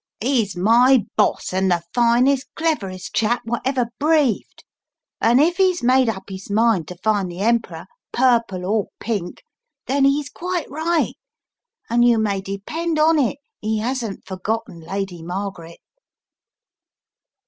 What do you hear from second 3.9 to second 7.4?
breathed, an' if 'e's made up his mind to find